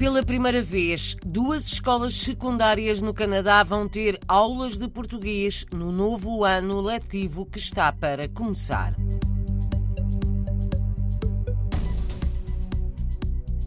Pela 0.00 0.22
primeira 0.22 0.62
vez, 0.62 1.14
duas 1.26 1.66
escolas 1.66 2.14
secundárias 2.14 3.02
no 3.02 3.12
Canadá 3.12 3.62
vão 3.62 3.86
ter 3.86 4.18
aulas 4.26 4.78
de 4.78 4.88
português 4.88 5.66
no 5.70 5.92
novo 5.92 6.42
ano 6.42 6.80
letivo 6.80 7.44
que 7.44 7.58
está 7.58 7.92
para 7.92 8.26
começar. 8.26 8.96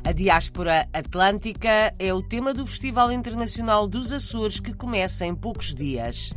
A 0.04 0.11
diáspora 0.11 0.89
atlântica 0.92 1.93
é 2.00 2.11
o 2.11 2.24
tema 2.24 2.52
do 2.52 2.65
Festival 2.65 3.11
Internacional 3.11 3.88
dos 3.88 4.11
Açores 4.11 4.60
que 4.60 4.74
começa 4.74 5.28
em 5.28 5.36
poucos 5.36 5.75
dias. 5.75 6.34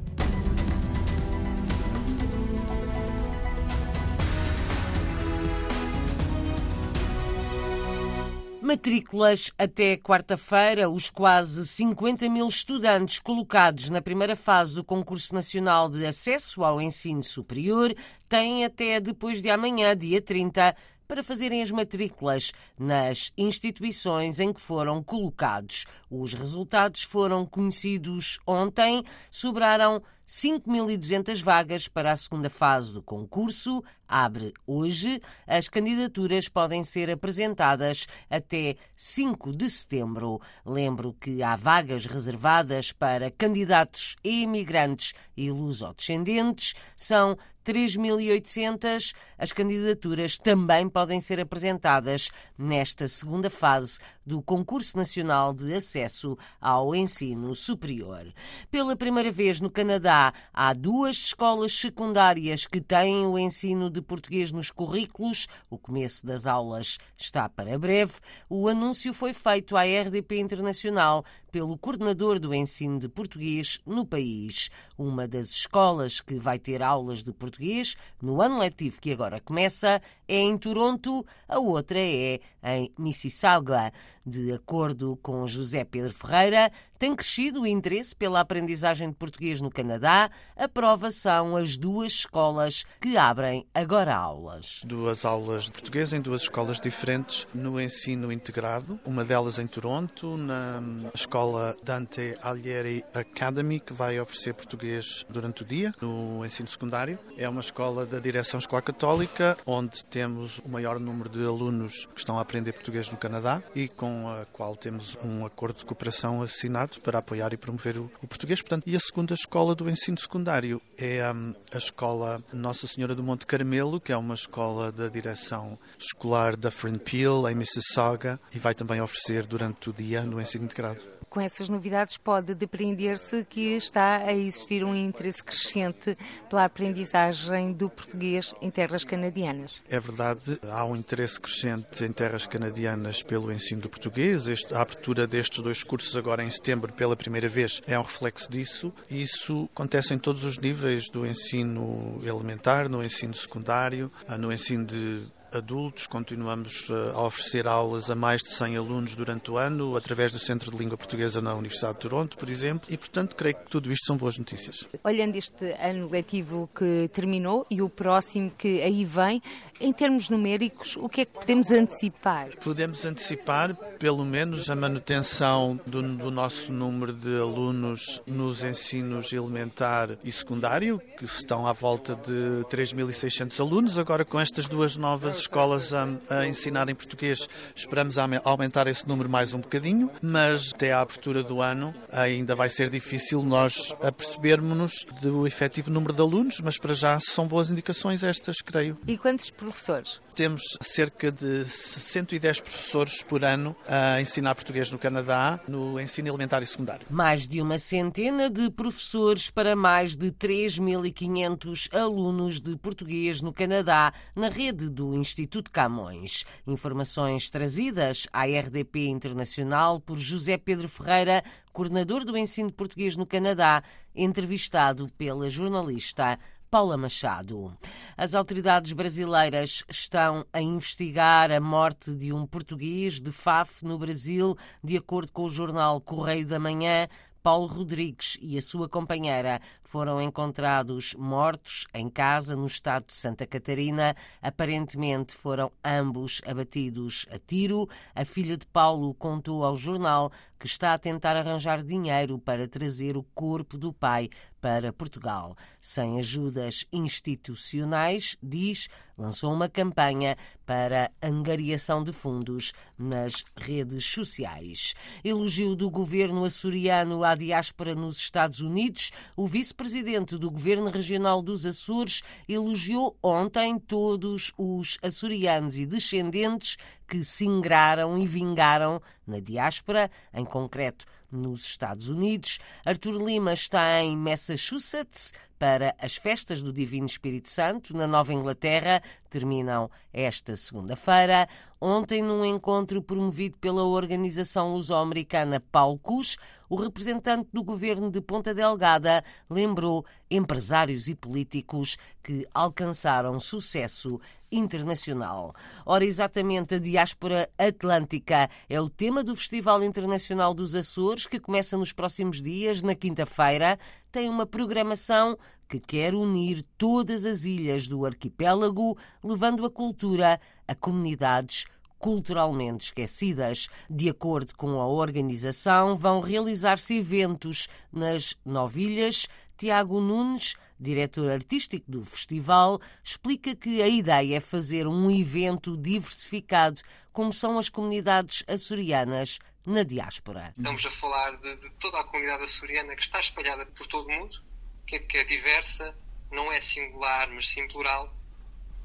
Matrículas 8.67 9.53
até 9.57 9.97
quarta-feira. 9.97 10.91
Os 10.91 11.09
quase 11.09 11.65
50 11.65 12.29
mil 12.29 12.49
estudantes 12.49 13.21
colocados 13.21 13.89
na 13.91 14.03
primeira 14.03 14.35
fase 14.35 14.75
do 14.75 14.83
Concurso 14.83 15.33
Nacional 15.33 15.89
de 15.89 16.05
Acesso 16.05 16.65
ao 16.65 16.83
Ensino 16.83 17.23
Superior 17.23 17.95
têm 18.29 18.65
até 18.65 18.99
depois 18.99 19.41
de 19.41 19.51
amanhã, 19.51 19.97
dia 19.97 20.21
30, 20.21 20.75
para 21.07 21.23
fazerem 21.23 21.63
as 21.63 21.71
matrículas 21.71 22.51
nas 22.77 23.31
instituições 23.39 24.41
em 24.41 24.53
que 24.53 24.61
foram 24.61 25.01
colocados. 25.01 25.85
Os 26.11 26.35
resultados 26.35 27.05
foram 27.05 27.47
conhecidos 27.47 28.41
ontem. 28.45 29.05
Sobraram 29.31 30.03
5.200 30.27 31.41
vagas 31.41 31.87
para 31.87 32.11
a 32.11 32.17
segunda 32.17 32.51
fase 32.51 32.93
do 32.93 33.01
concurso. 33.01 33.81
Abre 34.09 34.53
hoje. 34.67 35.21
As 35.47 35.69
candidaturas 35.69 36.49
podem 36.49 36.85
ser 36.85 37.11
apresentadas 37.11 38.07
até 38.31 38.77
5 38.95 39.51
de 39.51 39.69
setembro. 39.69 40.41
Lembro 40.65 41.13
que 41.15 41.43
há 41.43 41.57
vagas 41.57 42.07
reservadas 42.07 42.93
para 42.93 43.31
candidatos 43.31 44.17
e 44.23 44.43
imigrantes 44.43 45.13
e 45.37 45.51
lusodescendentes. 45.51 46.75
São 46.97 47.37
3.800. 47.67 49.13
As 49.37 49.53
candidaturas 49.53 50.39
também 50.39 50.89
podem 50.89 51.21
ser 51.21 51.41
apresentadas 51.41 52.31
nesta 52.57 53.09
segunda 53.09 53.51
fase 53.51 53.99
do 54.25 54.41
Concurso 54.41 54.97
Nacional 54.97 55.53
de 55.53 55.75
Acesso 55.75 56.39
ao 56.61 56.95
Ensino 56.95 57.55
Superior. 57.57 58.33
Pela 58.71 58.95
primeira 58.95 59.33
vez 59.33 59.61
no 59.61 59.69
Canadá, 59.69 60.33
há 60.53 60.73
duas 60.73 61.17
escolas 61.17 61.73
secundárias 61.73 62.67
que 62.67 62.81
têm 62.81 63.27
o 63.27 63.37
ensino 63.37 63.91
de 63.97 64.03
português 64.03 64.53
nos 64.53 64.71
currículos. 64.71 65.49
O 65.69 65.79
começo 65.79 66.25
das 66.25 66.47
aulas 66.47 66.99
está 67.17 67.49
para 67.49 67.79
breve. 67.79 68.15
O 68.49 68.69
anúncio 68.69 69.13
foi 69.13 69.33
feito 69.33 69.77
à 69.77 69.83
RDP 69.83 70.39
Internacional 70.39 71.25
pelo 71.57 71.79
coordenador 71.79 72.39
do 72.39 72.53
ensino 72.53 72.99
de 72.99 73.09
português 73.09 73.81
no 73.87 74.05
país. 74.05 74.69
Uma 74.99 75.27
das 75.27 75.47
escolas 75.47 76.21
que 76.21 76.35
vai 76.35 76.59
ter 76.59 76.83
aulas 76.83 77.25
de 77.25 77.33
português 77.33 77.97
no 78.21 78.43
ano 78.43 78.59
letivo 78.59 79.01
que 79.01 79.11
agora 79.11 79.41
começa 79.41 80.03
é 80.29 80.37
em 80.37 80.59
Toronto, 80.59 81.25
a 81.49 81.59
outra 81.59 81.99
é 81.99 82.41
em 82.63 82.93
Mississauga. 82.99 83.91
De 84.29 84.53
acordo 84.53 85.17
com 85.23 85.47
José 85.47 85.85
Pedro 85.85 86.13
Ferreira, 86.13 86.73
tem 86.99 87.15
crescido 87.15 87.63
o 87.63 87.67
interesse 87.67 88.17
pela 88.17 88.41
aprendizagem 88.41 89.11
de 89.11 89.15
português 89.15 89.61
no 89.61 89.71
Canadá. 89.71 90.29
A 90.57 90.67
prova 90.67 91.13
são 91.13 91.57
as 91.57 91.77
duas 91.77 92.13
escolas 92.13 92.85
que 93.01 93.17
abrem 93.17 93.65
agora 93.73 94.17
aulas. 94.17 94.81
Duas 94.85 95.25
aulas 95.25 95.65
de 95.65 95.71
português 95.71 96.13
em 96.13 96.21
duas 96.21 96.43
escolas 96.43 96.81
diferentes 96.81 97.47
no 97.55 97.81
ensino 97.81 98.33
integrado. 98.33 98.99
Uma 99.05 99.25
delas 99.25 99.61
em 99.61 99.67
Toronto, 99.69 100.37
na 100.37 100.83
escola 101.15 101.46
Dante 101.83 102.37
Alighieri 102.43 103.05
Academy, 103.15 103.81
que 103.81 103.93
vai 103.93 104.19
oferecer 104.21 104.55
português 104.55 105.25
durante 105.29 105.63
o 105.63 105.65
dia 105.65 105.95
no 106.01 106.45
ensino 106.45 106.69
secundário. 106.69 107.19
É 107.37 107.49
uma 107.49 107.61
escola 107.61 108.05
da 108.05 108.19
Direção 108.19 108.59
Escolar 108.59 108.83
Católica, 108.83 109.57
onde 109.67 110.05
temos 110.05 110.59
o 110.59 110.69
maior 110.69 110.99
número 110.99 111.29
de 111.29 111.45
alunos 111.45 112.07
que 112.15 112.19
estão 112.19 112.39
a 112.39 112.43
aprender 112.43 112.73
português 112.73 113.11
no 113.11 113.17
Canadá 113.17 113.63
e 113.75 113.89
com 113.89 114.29
a 114.29 114.45
qual 114.47 114.77
temos 114.77 115.17
um 115.23 115.45
acordo 115.45 115.79
de 115.79 115.85
cooperação 115.85 116.43
assinado 116.43 117.01
para 117.01 117.19
apoiar 117.19 117.53
e 117.53 117.57
promover 117.57 117.99
o, 117.99 118.11
o 118.23 118.27
português. 118.27 118.61
Portanto, 118.61 118.85
e 118.87 118.97
a 118.97 119.01
segunda 119.01 119.35
escola 119.35 119.75
do 119.75 119.89
ensino 119.89 120.19
secundário 120.19 120.81
é 120.99 121.31
um, 121.33 121.55
a 121.73 121.79
escola 121.79 122.43
Nossa 122.53 122.87
Senhora 122.87 123.15
do 123.15 123.23
Monte 123.23 123.47
Carmelo, 123.47 124.01
que 124.01 124.13
é 124.13 124.17
uma 124.17 124.35
escola 124.35 124.91
da 124.91 125.09
direção 125.09 125.79
escolar 125.99 126.57
da 126.57 126.71
Peel, 127.05 127.49
em 127.49 127.55
Mississauga, 127.55 128.41
e 128.55 128.59
vai 128.59 128.75
também 128.75 129.01
oferecer 129.01 129.47
durante 129.47 129.91
o 129.91 129.93
dia 129.93 130.23
no 130.23 130.41
ensino 130.41 130.65
integrado 130.65 131.17
com 131.37 131.41
essas 131.43 131.69
novidades 131.69 132.17
pode 132.17 132.55
depreender-se 132.55 133.45
que 133.45 133.77
está 133.77 134.25
a 134.25 134.33
existir 134.33 134.83
um 134.83 134.95
interesse 134.95 135.45
crescente 135.45 136.17
pela 136.49 136.65
aprendizagem 136.65 137.75
do 137.75 137.91
português 137.91 138.55
em 138.63 138.71
terras 138.71 139.05
canadianas. 139.05 139.75
É 139.91 140.01
verdade, 140.01 140.59
há 140.67 140.83
um 140.87 140.97
interesse 140.97 141.39
crescente 141.39 142.03
em 142.03 142.11
terras 142.11 142.47
canadianas 142.47 143.23
pelo 143.23 143.53
ensino 143.53 143.83
do 143.83 143.91
português. 143.91 144.47
Este, 144.47 144.75
a 144.75 144.81
abertura 144.81 145.27
destes 145.27 145.63
dois 145.63 145.83
cursos 145.83 146.17
agora 146.17 146.43
em 146.43 146.49
setembro 146.49 146.91
pela 146.91 147.15
primeira 147.15 147.51
vez 147.51 147.83
é 147.87 147.99
um 147.99 148.03
reflexo 148.03 148.51
disso. 148.51 148.91
Isso 149.11 149.69
acontece 149.75 150.15
em 150.15 150.19
todos 150.19 150.43
os 150.43 150.57
níveis 150.57 151.11
do 151.11 151.27
ensino 151.27 152.19
elementar, 152.25 152.89
no 152.89 153.05
ensino 153.05 153.35
secundário, 153.35 154.11
no 154.39 154.51
ensino 154.51 154.87
de 154.87 155.27
adultos, 155.53 156.07
continuamos 156.07 156.89
eh, 156.91 157.13
a 157.15 157.21
oferecer 157.23 157.67
aulas 157.67 158.11
a 158.11 158.15
mais 158.15 158.43
de 158.43 158.51
100 158.51 158.77
alunos 158.77 159.15
durante 159.15 159.51
o 159.51 159.57
ano, 159.57 159.97
através 159.97 160.33
do 160.33 160.39
Centro 160.39 160.71
de 160.71 160.77
Língua 160.77 160.97
Portuguesa 160.97 161.41
na 161.41 161.55
Universidade 161.55 161.95
de 161.95 162.01
Toronto, 162.01 162.37
por 162.37 162.49
exemplo, 162.49 162.89
e 162.91 162.97
portanto 162.97 163.35
creio 163.37 163.57
que 163.57 163.71
tudo 163.71 163.93
isto 163.93 164.07
são 164.07 164.17
boas 164.17 164.39
notícias. 164.39 164.87
Olhando 165.05 165.37
este 165.37 165.73
ano 165.81 166.09
letivo 166.11 166.69
que 166.75 167.09
terminou 167.13 167.67
e 167.71 167.81
o 167.83 167.89
próximo 167.89 168.51
que 168.57 168.83
aí 168.83 169.05
vem, 169.05 169.43
em 169.81 169.93
termos 169.93 170.29
numéricos, 170.29 170.97
o 170.97 171.09
que 171.09 171.23
é 171.23 171.25
que 171.25 171.33
podemos 171.33 171.71
antecipar? 171.71 172.49
Podemos 172.63 173.05
antecipar, 173.05 173.75
pelo 173.99 174.25
menos, 174.25 174.71
a 174.71 174.77
manutenção 174.77 175.79
do, 175.87 176.03
do 176.03 176.31
nosso 176.31 176.73
número 176.73 177.13
de 177.13 177.39
alunos 177.39 178.21
nos 178.27 178.63
ensinos 178.63 179.33
elementar 179.33 180.17
e 180.25 180.33
secundário, 180.33 181.01
que 181.19 181.25
estão 181.25 181.67
à 181.67 181.73
volta 181.73 182.15
de 182.15 182.65
3.600 182.71 183.61
alunos, 183.61 183.99
agora 183.99 184.25
com 184.25 184.41
estas 184.41 184.67
duas 184.69 184.97
novas 184.97 185.36
escolas 185.39 185.93
a, 185.93 186.09
a 186.31 186.47
ensinar 186.47 186.89
em 186.89 186.95
português. 186.95 187.49
Esperamos 187.75 188.17
aumentar 188.45 188.87
esse 188.87 189.07
número 189.09 189.29
mais 189.29 189.55
um 189.55 189.61
bocadinho, 189.61 190.11
mas 190.23 190.73
até 190.75 190.93
à 190.93 191.01
abertura 191.01 191.43
do 191.43 191.61
ano 191.61 191.95
ainda 192.13 192.55
vai 192.55 192.69
ser 192.69 192.89
difícil 192.89 193.43
nós 193.43 193.95
apercebermos 194.03 195.07
do 195.21 195.47
efetivo 195.47 195.91
número 195.91 196.13
de 196.13 196.21
alunos, 196.21 196.61
mas 196.61 196.79
para 196.79 196.95
já 196.95 197.19
são 197.21 197.47
boas 197.47 197.71
indicações 197.71 198.23
estas, 198.23 198.57
creio. 198.59 198.99
E 199.07 199.17
quantos 199.17 199.51
professores? 199.51 200.21
Temos 200.37 200.77
cerca 200.83 201.33
de 201.33 201.65
110 201.65 202.61
professores 202.61 203.23
por 203.23 203.43
ano 203.43 203.75
a 203.89 204.21
ensinar 204.21 204.55
português 204.55 204.91
no 204.91 204.99
Canadá, 204.99 205.59
no 205.67 205.99
ensino 205.99 206.29
elementar 206.29 206.63
e 206.63 206.67
secundário. 206.67 207.07
Mais 207.09 207.49
de 207.49 207.63
uma 207.63 207.79
centena 207.79 208.51
de 208.51 208.71
professores 208.71 209.49
para 209.49 209.75
mais 209.75 210.15
de 210.15 210.31
3.500 210.31 211.89
alunos 211.97 212.61
de 212.61 212.77
português 212.77 213.41
no 213.41 213.51
Canadá, 213.51 214.13
na 214.35 214.51
rede 214.51 214.91
do 214.91 215.15
Instituto 215.15 215.71
Camões. 215.71 216.45
Informações 216.67 217.49
trazidas 217.49 218.29
à 218.31 218.45
RDP 218.45 219.07
Internacional 219.07 219.99
por 219.99 220.19
José 220.19 220.59
Pedro 220.59 220.87
Ferreira, 220.87 221.43
coordenador 221.73 222.27
do 222.27 222.37
ensino 222.37 222.71
português 222.71 223.17
no 223.17 223.25
Canadá, 223.25 223.83
entrevistado 224.15 225.09
pela 225.17 225.49
jornalista 225.49 226.39
Paula 226.71 226.97
Machado. 226.97 227.77
As 228.17 228.35
autoridades 228.35 228.93
brasileiras 228.93 229.85
estão 229.89 230.45
a 230.53 230.61
investigar 230.61 231.51
a 231.51 231.61
morte 231.61 232.15
de 232.15 232.33
um 232.33 232.47
português 232.47 233.21
de 233.21 233.31
FAF 233.31 233.85
no 233.85 233.99
Brasil, 233.99 234.57
de 234.83 234.97
acordo 234.97 235.33
com 235.33 235.45
o 235.45 235.49
jornal 235.49 236.01
Correio 236.01 236.47
da 236.47 236.59
Manhã. 236.59 237.09
Paulo 237.47 237.69
Rodrigues 237.69 238.37
e 238.43 238.59
a 238.59 238.61
sua 238.61 238.89
companheira 238.89 239.61
foram 239.85 240.21
encontrados 240.21 241.15
mortos 241.15 241.87
em 241.95 242.11
casa 242.11 242.57
no 242.57 242.67
estado 242.67 243.07
de 243.07 243.15
Santa 243.15 243.47
Catarina. 243.47 244.17
Aparentemente 244.43 245.33
foram 245.33 245.71
ambos 245.85 246.43
abatidos 246.45 247.25
a 247.31 247.39
tiro. 247.39 247.89
A 248.17 248.25
filha 248.25 248.57
de 248.57 248.67
Paulo 248.67 249.15
contou 249.15 249.65
ao 249.65 249.77
jornal 249.77 250.33
que 250.59 250.67
está 250.67 250.95
a 250.95 250.99
tentar 250.99 251.37
arranjar 251.37 251.83
dinheiro 251.83 252.39
para 252.39 252.67
trazer 252.67 253.17
o 253.17 253.23
corpo 253.23 253.77
do 253.77 253.93
pai 253.93 254.31
para 254.61 254.93
Portugal. 254.93 255.57
Sem 255.81 256.19
ajudas 256.19 256.85
institucionais, 256.93 258.37
diz, 258.43 258.89
lançou 259.17 259.53
uma 259.53 259.69
campanha 259.69 260.37
para 260.65 261.13
angariação 261.23 262.03
de 262.03 262.13
fundos 262.13 262.73
nas 262.99 263.45
redes 263.57 264.05
sociais. 264.05 264.95
Elogio 265.23 265.77
do 265.77 265.89
governo 265.89 266.45
açoriano 266.45 267.23
à 267.23 267.37
diáspora 267.37 267.95
nos 267.95 268.19
Estados 268.19 268.61
Unidos. 268.61 269.13
O 269.37 269.47
vice-presidente 269.47 270.37
do 270.37 270.51
governo 270.51 270.91
regional 270.91 271.41
dos 271.41 271.65
Açores 271.65 272.23
elogiou 272.49 273.17
ontem 273.23 273.79
todos 273.79 274.53
os 274.59 274.99
açorianos 275.01 275.79
e 275.79 275.87
descendentes 275.87 276.77
que 277.07 277.23
se 277.23 277.47
ingraram 277.47 278.19
e 278.19 278.27
vingaram 278.27 279.01
na 279.27 279.41
diáspora, 279.41 280.11
em 280.33 280.45
concreto 280.45 281.07
nos 281.31 281.65
Estados 281.65 282.09
Unidos. 282.09 282.59
Arthur 282.85 283.23
Lima 283.23 283.53
está 283.53 284.03
em 284.03 284.17
Massachusetts 284.17 285.33
para 285.59 285.95
as 285.99 286.17
festas 286.17 286.63
do 286.63 286.73
Divino 286.73 287.07
Espírito 287.07 287.49
Santo, 287.49 287.97
na 287.97 288.07
Nova 288.07 288.33
Inglaterra, 288.33 289.03
terminam 289.31 289.91
esta 290.13 290.55
segunda-feira. 290.55 291.49
Ontem, 291.81 292.23
num 292.23 292.45
encontro 292.45 293.03
promovido 293.03 293.57
pela 293.59 293.83
organização 293.83 294.75
luso-americana 294.75 295.61
Palcus, 295.73 296.37
o 296.69 296.77
representante 296.77 297.49
do 297.53 297.63
governo 297.63 298.11
de 298.11 298.21
Ponta 298.21 298.53
Delgada 298.53 299.23
lembrou 299.49 300.05
empresários 300.31 301.07
e 301.07 301.15
políticos 301.15 301.97
que 302.23 302.47
alcançaram 302.53 303.39
sucesso 303.39 304.21
internacional. 304.51 305.55
Ora, 305.85 306.05
exatamente 306.05 306.75
a 306.75 306.79
diáspora 306.79 307.49
atlântica 307.59 308.51
é 308.69 308.81
o 308.81 308.89
tema 308.89 309.23
do 309.23 309.37
Festival 309.37 309.83
Internacional 309.83 310.55
dos 310.55 310.75
Açores, 310.75 311.16
que 311.25 311.39
começa 311.39 311.79
nos 311.79 311.93
próximos 311.93 312.43
dias, 312.43 312.83
na 312.83 312.95
quinta-feira. 312.95 313.79
Tem 314.11 314.29
uma 314.29 314.45
programação 314.45 315.39
que 315.69 315.79
quer 315.81 316.15
unir 316.15 316.63
todas 316.77 317.25
as 317.25 317.45
ilhas 317.45 317.89
do 317.89 318.05
arquipélago, 318.05 318.99
levando 319.23 319.65
a 319.65 319.71
cultura 319.71 320.41
a 320.67 320.75
comunidades 320.75 321.65
culturalmente 321.99 322.87
esquecidas. 322.87 323.69
De 323.89 324.09
acordo 324.09 324.55
com 324.57 324.81
a 324.81 324.87
organização, 324.87 325.97
vão 325.97 326.21
realizar-se 326.21 326.99
eventos 326.99 327.69
nas 327.93 328.37
novilhas. 328.45 329.27
Tiago 329.57 330.01
Nunes, 330.01 330.55
diretor 330.79 331.31
artístico 331.31 331.91
do 331.91 332.05
festival, 332.05 332.81
explica 333.03 333.55
que 333.55 333.83
a 333.83 333.89
ideia 333.89 334.37
é 334.37 334.41
fazer 334.41 334.87
um 334.87 335.11
evento 335.11 335.77
diversificado, 335.77 336.83
como 337.13 337.33
são 337.33 337.59
as 337.59 337.69
comunidades 337.69 338.45
açorianas 338.47 339.39
na 339.65 339.83
diáspora. 339.83 340.53
Estamos 340.57 340.87
a 340.87 340.91
falar 340.91 341.37
de, 341.39 341.57
de 341.57 341.71
toda 341.73 341.99
a 341.99 342.05
comunidade 342.05 342.45
açoriana 342.45 342.95
que 342.95 343.03
está 343.03 343.19
espalhada 343.19 343.67
por 343.67 343.87
todo 343.87 344.07
o 344.07 344.13
mundo, 344.13 344.41
que 344.87 344.97
é, 344.97 344.99
que 345.01 345.19
é 345.19 345.25
diversa, 345.25 345.95
não 346.31 346.53
é 346.53 346.61
singular, 346.61 347.29
mas 347.33 347.49
sim 347.49 347.67
plural, 347.69 348.15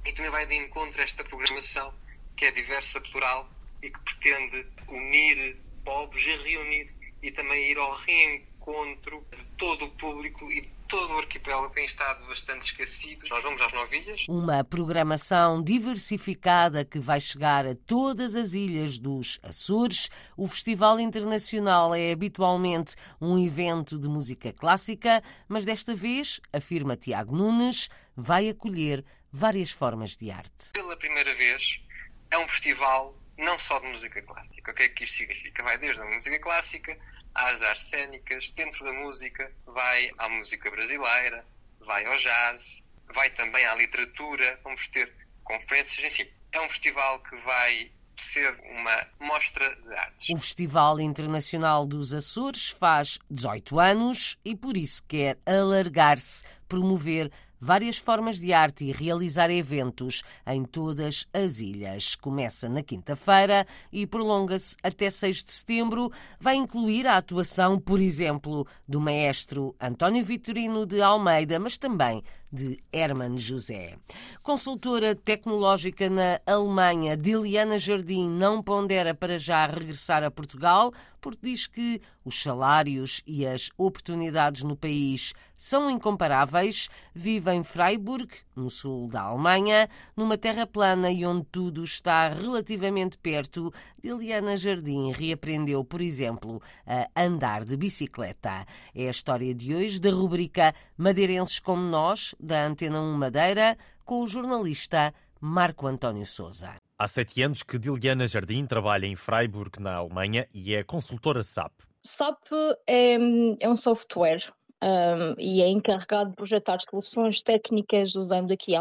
e 0.05 0.11
também 0.13 0.31
vai 0.31 0.47
de 0.47 0.55
encontro 0.55 0.99
a 0.99 1.03
esta 1.03 1.23
programação 1.23 1.94
que 2.35 2.45
é 2.45 2.51
diversa, 2.51 2.99
plural 2.99 3.47
e 3.83 3.89
que 3.89 3.99
pretende 3.99 4.65
unir 4.87 5.57
povos 5.83 6.21
e 6.21 6.35
reunir 6.37 6.91
e 7.21 7.31
também 7.31 7.71
ir 7.71 7.77
ao 7.77 7.94
reencontro 7.94 9.23
de 9.35 9.44
todo 9.57 9.85
o 9.85 9.91
público 9.91 10.51
e 10.51 10.61
de 10.61 10.69
todo 10.91 11.13
o 11.13 11.19
arquipélago 11.19 11.73
tem 11.73 11.85
estado 11.85 12.27
bastante 12.27 12.63
esquecido. 12.63 13.25
Nós 13.29 13.41
vamos 13.41 13.61
às 13.61 13.71
novilhas. 13.71 14.25
Uma 14.27 14.61
programação 14.61 15.63
diversificada 15.63 16.83
que 16.83 16.99
vai 16.99 17.21
chegar 17.21 17.65
a 17.65 17.73
todas 17.73 18.35
as 18.35 18.53
ilhas 18.53 18.99
dos 18.99 19.39
Açores. 19.41 20.09
O 20.35 20.49
Festival 20.49 20.99
Internacional 20.99 21.95
é 21.95 22.11
habitualmente 22.11 22.95
um 23.21 23.39
evento 23.39 23.97
de 23.97 24.09
música 24.09 24.51
clássica, 24.51 25.23
mas 25.47 25.63
desta 25.63 25.95
vez, 25.95 26.41
afirma 26.51 26.97
Tiago 26.97 27.33
Nunes, 27.33 27.87
vai 28.13 28.49
acolher 28.49 29.05
várias 29.31 29.71
formas 29.71 30.17
de 30.17 30.29
arte. 30.29 30.73
Pela 30.73 30.97
primeira 30.97 31.33
vez, 31.35 31.81
é 32.29 32.37
um 32.37 32.47
festival 32.49 33.15
não 33.37 33.57
só 33.57 33.79
de 33.79 33.87
música 33.87 34.21
clássica. 34.23 34.71
O 34.71 34.75
que 34.75 34.83
é 34.83 34.89
que 34.89 35.05
isto 35.05 35.15
significa? 35.15 35.63
Vai 35.63 35.77
desde 35.77 36.01
a 36.01 36.05
música 36.05 36.37
clássica 36.39 36.97
às 37.33 37.62
artes 37.62 37.86
cênicas, 37.86 38.51
dentro 38.51 38.83
da 38.83 38.94
música, 38.94 39.51
vai 39.66 40.10
à 40.18 40.28
música 40.30 40.69
brasileira, 40.69 41.45
vai 41.80 42.06
ao 42.06 42.18
jazz, 42.18 42.83
vai 43.13 43.30
também 43.31 43.66
à 43.66 43.75
literatura, 43.75 44.60
vamos 44.63 44.88
ter 44.89 45.12
conferências, 45.44 46.12
enfim. 46.12 46.30
É 46.51 46.62
um 46.62 46.69
festival 46.69 47.19
que 47.24 47.36
vai 47.38 47.92
ser 48.18 48.54
uma 48.72 49.07
mostra 49.19 49.75
de 49.75 49.94
artes. 49.94 50.30
O 50.30 50.38
Festival 50.38 51.00
Internacional 51.00 51.86
dos 51.86 52.13
Açores 52.13 52.69
faz 52.69 53.18
18 53.30 53.80
anos 53.80 54.38
e 54.45 54.56
por 54.56 54.78
isso 54.78 55.04
quer 55.07 55.38
alargar-se, 55.45 56.45
promover 56.68 57.31
várias 57.61 57.97
formas 57.97 58.39
de 58.39 58.51
arte 58.51 58.85
e 58.85 58.91
realizar 58.91 59.51
eventos 59.51 60.23
em 60.47 60.65
todas 60.65 61.27
as 61.31 61.59
ilhas. 61.59 62.15
Começa 62.15 62.67
na 62.67 62.81
quinta-feira 62.81 63.67
e 63.91 64.07
prolonga-se 64.07 64.75
até 64.81 65.09
6 65.09 65.43
de 65.43 65.51
setembro. 65.51 66.11
Vai 66.39 66.55
incluir 66.55 67.05
a 67.05 67.17
atuação, 67.17 67.79
por 67.79 68.01
exemplo, 68.01 68.65
do 68.87 68.99
maestro 68.99 69.75
António 69.79 70.25
Vitorino 70.25 70.85
de 70.85 71.01
Almeida, 71.01 71.59
mas 71.59 71.77
também 71.77 72.23
de 72.51 72.83
Herman 72.92 73.38
José. 73.38 73.98
Consultora 74.44 75.15
tecnológica 75.15 76.09
na 76.09 76.42
Alemanha, 76.45 77.15
Diliana 77.15 77.77
Jardim 77.77 78.30
não 78.30 78.62
pondera 78.62 79.13
para 79.13 79.39
já 79.39 79.65
regressar 79.65 80.24
a 80.24 80.31
Portugal, 80.31 80.92
porque 81.21 81.39
diz 81.44 81.68
que 81.68 82.01
os 82.25 82.42
salários 82.42 83.21
e 83.25 83.45
as 83.45 83.69
oportunidades 83.77 84.63
no 84.63 84.75
país 84.75 85.33
são 85.56 85.89
incomparáveis. 85.89 86.89
Vive 87.13 87.51
em 87.53 87.63
Freiburg, 87.63 88.27
no 88.56 88.69
sul 88.69 89.07
da 89.07 89.21
Alemanha, 89.21 89.88
numa 90.18 90.38
terra 90.38 90.65
plana 90.65 91.12
e 91.12 91.25
onde 91.25 91.45
tudo 91.51 91.83
está 91.83 92.30
relativamente 92.30 93.18
perto. 93.18 93.71
Diliana 94.01 94.57
Jardim 94.57 95.12
reaprendeu, 95.12 95.83
por 95.83 96.01
exemplo, 96.01 96.59
a 96.86 97.21
andar 97.24 97.63
de 97.63 97.77
bicicleta. 97.77 98.65
É 98.95 99.07
a 99.07 99.12
história 99.12 99.54
de 99.54 99.75
hoje 99.75 100.00
da 100.00 100.09
rubrica 100.09 100.74
Madeirenses 100.97 101.59
como 101.59 101.83
Nós, 101.83 102.33
da 102.41 102.65
Antena 102.65 102.99
1 102.99 103.13
Madeira, 103.13 103.77
com 104.03 104.23
o 104.23 104.27
jornalista 104.27 105.13
Marco 105.39 105.88
António 105.88 106.25
Souza. 106.25 106.75
Há 106.97 107.07
sete 107.07 107.41
anos 107.41 107.63
que 107.63 107.79
Diliana 107.79 108.27
Jardim 108.27 108.65
trabalha 108.65 109.05
em 109.05 109.15
Freiburg, 109.15 109.79
na 109.79 109.95
Alemanha, 109.95 110.47
e 110.53 110.73
é 110.73 110.83
consultora 110.83 111.41
SAP. 111.43 111.71
SAP 112.03 112.47
é, 112.88 113.15
é 113.59 113.69
um 113.69 113.75
software 113.75 114.51
um, 114.83 115.35
e 115.39 115.61
é 115.61 115.69
encarregado 115.69 116.31
de 116.31 116.35
projetar 116.35 116.79
soluções 116.81 117.41
técnicas 117.41 118.15
usando 118.15 118.51
aqui 118.51 118.73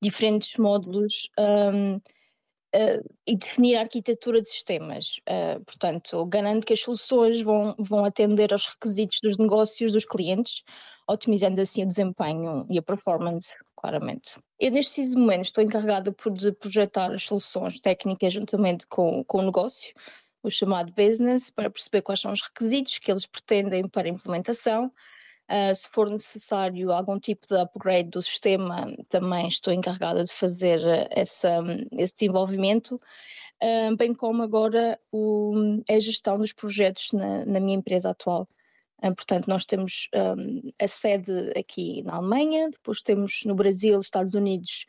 diferentes 0.00 0.56
módulos 0.56 1.28
um, 1.38 1.96
uh, 1.96 3.14
e 3.26 3.36
definir 3.36 3.76
a 3.76 3.80
arquitetura 3.80 4.40
de 4.40 4.48
sistemas. 4.48 5.16
Uh, 5.28 5.62
portanto, 5.64 6.24
garante 6.26 6.66
que 6.66 6.72
as 6.72 6.80
soluções 6.80 7.42
vão, 7.42 7.74
vão 7.78 8.04
atender 8.04 8.52
aos 8.52 8.66
requisitos 8.66 9.18
dos 9.22 9.36
negócios 9.36 9.92
dos 9.92 10.04
clientes, 10.04 10.62
otimizando 11.08 11.60
assim 11.60 11.84
o 11.84 11.88
desempenho 11.88 12.66
e 12.68 12.78
a 12.78 12.82
performance, 12.82 13.54
claramente. 13.76 14.38
Eu, 14.58 14.70
neste 14.70 14.94
preciso 14.94 15.18
momento, 15.18 15.44
estou 15.44 15.62
encarregada 15.62 16.12
por 16.12 16.32
de 16.32 16.52
projetar 16.52 17.12
as 17.12 17.24
soluções 17.24 17.78
técnicas 17.80 18.32
juntamente 18.32 18.86
com, 18.86 19.22
com 19.24 19.38
o 19.38 19.42
negócio, 19.42 19.94
o 20.42 20.50
chamado 20.50 20.92
business, 20.92 21.50
para 21.50 21.70
perceber 21.70 22.02
quais 22.02 22.20
são 22.20 22.32
os 22.32 22.42
requisitos 22.42 22.98
que 22.98 23.10
eles 23.10 23.26
pretendem 23.26 23.88
para 23.88 24.08
a 24.08 24.10
implementação 24.10 24.92
Uh, 25.48 25.72
se 25.72 25.88
for 25.88 26.10
necessário 26.10 26.90
algum 26.90 27.20
tipo 27.20 27.46
de 27.46 27.54
upgrade 27.54 28.10
do 28.10 28.20
sistema, 28.20 28.92
também 29.08 29.46
estou 29.46 29.72
encarregada 29.72 30.24
de 30.24 30.32
fazer 30.32 30.84
ah, 30.84 31.08
essa, 31.12 31.60
esse 31.92 32.14
desenvolvimento, 32.14 33.00
uh, 33.62 33.96
bem 33.96 34.12
como 34.12 34.42
agora 34.42 34.98
o, 35.12 35.80
a 35.88 36.00
gestão 36.00 36.36
dos 36.36 36.52
projetos 36.52 37.12
na, 37.12 37.46
na 37.46 37.60
minha 37.60 37.76
empresa 37.76 38.10
atual. 38.10 38.48
Uh, 39.02 39.14
portanto, 39.14 39.46
nós 39.46 39.64
temos 39.66 40.08
um, 40.14 40.70
a 40.80 40.88
sede 40.88 41.52
aqui 41.56 42.02
na 42.02 42.16
Alemanha, 42.16 42.70
depois 42.70 43.02
temos 43.02 43.42
no 43.44 43.54
Brasil, 43.54 43.98
Estados 44.00 44.34
Unidos, 44.34 44.86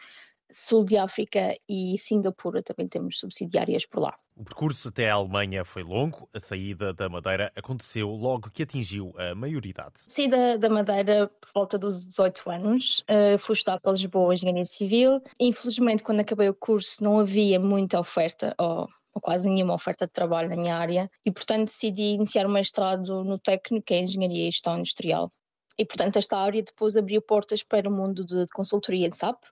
Sul 0.51 0.85
de 0.85 0.97
África 0.97 1.55
e 1.67 1.97
Singapura 1.97 2.63
também 2.63 2.87
temos 2.87 3.19
subsidiárias 3.19 3.85
por 3.85 3.99
lá. 3.99 4.17
O 4.35 4.43
percurso 4.43 4.89
até 4.89 5.09
a 5.09 5.15
Alemanha 5.15 5.65
foi 5.65 5.83
longo. 5.83 6.29
A 6.31 6.39
saída 6.39 6.93
da 6.93 7.09
Madeira 7.09 7.51
aconteceu 7.55 8.09
logo 8.09 8.51
que 8.51 8.63
atingiu 8.63 9.13
a 9.17 9.33
maioridade. 9.33 9.93
Saí 9.95 10.27
da, 10.27 10.55
da 10.55 10.69
Madeira 10.69 11.27
por 11.27 11.49
volta 11.53 11.77
dos 11.77 12.05
18 12.05 12.49
anos. 12.49 13.03
Uh, 13.09 13.37
fui 13.39 13.53
estudar 13.53 13.79
para 13.79 13.91
Lisboa 13.91 14.33
Engenharia 14.33 14.63
Civil. 14.63 15.21
Infelizmente, 15.39 16.03
quando 16.03 16.19
acabei 16.19 16.47
o 16.47 16.53
curso, 16.53 17.03
não 17.03 17.19
havia 17.19 17.59
muita 17.59 17.99
oferta, 17.99 18.53
ou, 18.59 18.87
ou 19.17 19.21
quase 19.21 19.47
nenhuma 19.47 19.73
oferta 19.73 20.05
de 20.05 20.13
trabalho 20.13 20.49
na 20.49 20.55
minha 20.55 20.75
área, 20.75 21.09
e 21.25 21.31
portanto 21.31 21.65
decidi 21.65 22.13
iniciar 22.13 22.45
o 22.45 22.49
mestrado 22.49 23.23
no 23.23 23.37
técnico 23.39 23.91
em 23.91 24.05
Engenharia 24.05 24.47
e 24.47 24.51
Gestão 24.51 24.77
Industrial. 24.77 25.31
E 25.77 25.85
portanto, 25.85 26.17
esta 26.17 26.37
área 26.37 26.63
depois 26.63 26.95
abriu 26.95 27.21
portas 27.21 27.63
para 27.63 27.89
o 27.89 27.91
mundo 27.91 28.25
de, 28.25 28.45
consultoria 28.53 29.09
de 29.09 29.17
SAP, 29.17 29.43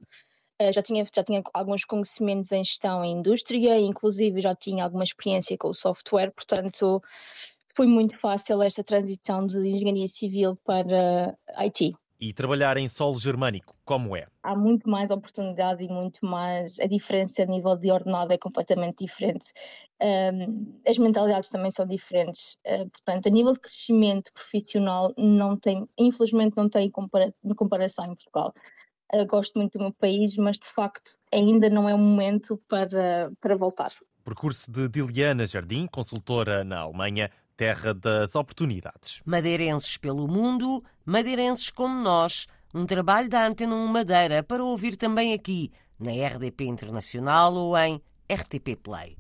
Uh, 0.58 0.72
já, 0.72 0.82
tinha, 0.82 1.06
já 1.14 1.22
tinha 1.22 1.44
alguns 1.54 1.84
conhecimentos 1.84 2.50
em 2.54 2.64
gestão 2.64 3.04
e 3.04 3.10
indústria, 3.10 3.78
inclusive 3.78 4.40
já 4.40 4.56
tinha 4.56 4.86
alguma 4.86 5.04
experiência 5.04 5.58
com 5.58 5.68
o 5.68 5.74
software, 5.74 6.32
portanto 6.32 7.04
foi 7.76 7.88
muito 7.88 8.18
fácil 8.18 8.64
esta 8.64 8.82
transição 8.82 9.46
de 9.46 9.58
engenharia 9.58 10.08
civil 10.08 10.56
para 10.64 11.38
IT. 11.58 11.94
E 12.20 12.32
trabalhar 12.32 12.78
em 12.78 12.88
solo 12.88 13.18
germânico, 13.18 13.76
como 13.84 14.16
é? 14.16 14.28
Há 14.42 14.56
muito 14.56 14.90
mais 14.90 15.12
oportunidade 15.12 15.84
e 15.84 15.88
muito 15.88 16.26
mais. 16.26 16.80
A 16.80 16.88
diferença 16.88 17.44
a 17.44 17.46
nível 17.46 17.76
de 17.76 17.92
ordenado 17.92 18.32
é 18.32 18.38
completamente 18.38 19.04
diferente. 19.06 19.46
Um, 20.02 20.80
as 20.88 20.98
mentalidades 20.98 21.50
também 21.50 21.72
são 21.72 21.86
diferentes. 21.86 22.58
Uh, 22.66 22.90
portanto, 22.90 23.28
a 23.28 23.30
nível 23.30 23.54
de 23.54 23.60
crescimento 23.60 24.32
profissional, 24.34 25.14
não 25.18 25.58
tem, 25.58 25.88
infelizmente, 25.98 26.56
não 26.56 26.70
tem 26.70 26.90
compara 26.90 27.34
comparação 27.58 28.06
em 28.06 28.16
Portugal. 28.16 28.54
Uh, 29.14 29.26
gosto 29.26 29.58
muito 29.58 29.78
do 29.78 29.84
meu 29.84 29.94
país, 29.94 30.38
mas 30.38 30.58
de 30.58 30.68
facto 30.70 31.18
ainda 31.34 31.70
não 31.70 31.88
é 31.88 31.94
o 31.94 31.98
momento 31.98 32.58
para, 32.70 33.32
para 33.42 33.56
voltar. 33.56 33.92
Percurso 34.24 34.72
de 34.72 34.90
Diliana 34.90 35.46
Jardim, 35.46 35.86
consultora 35.86 36.64
na 36.64 36.80
Alemanha, 36.80 37.30
terra 37.56 37.94
das 37.94 38.36
oportunidades. 38.36 39.22
Madeirenses 39.26 39.98
pelo 39.98 40.28
mundo, 40.28 40.84
madeirenses 41.06 41.70
como 41.70 42.02
nós. 42.02 42.48
Um 42.74 42.86
trabalho 42.86 43.30
da 43.30 43.46
Antena 43.46 43.74
1 43.76 43.88
Madeira 43.88 44.44
para 44.44 44.64
ouvir 44.64 44.96
também 44.98 45.34
aqui, 45.34 45.72
na 46.00 46.12
RDP 46.12 46.66
Internacional 46.66 47.54
ou 47.54 47.78
em 47.78 48.02
RTP 48.30 48.76
Play. 48.76 49.16